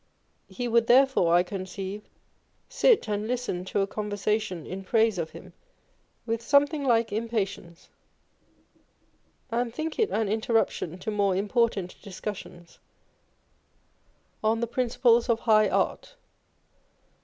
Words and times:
He 0.47 0.67
would 0.67 0.87
therefore, 0.87 1.35
I 1.35 1.43
conceive, 1.43 2.01
sit 2.67 3.07
and 3.07 3.27
listen 3.27 3.63
to 3.65 3.81
a 3.81 3.85
conversation 3.85 4.65
in 4.65 4.83
praise 4.83 5.19
of 5.19 5.29
him 5.29 5.53
with 6.25 6.41
something 6.41 6.83
like 6.83 7.11
impatience, 7.13 7.87
and 9.51 9.71
think 9.71 9.99
it 9.99 10.09
an 10.09 10.27
interruption 10.27 10.97
to 10.97 11.11
more 11.11 11.35
important 11.35 12.01
discussions 12.01 12.79
on 14.43 14.59
the 14.59 14.65
prin 14.65 14.87
ciples 14.87 15.29
of 15.29 15.41
high 15.41 15.69
art. 15.69 16.15